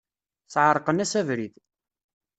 [0.53, 1.53] Sεerqen-as abrid.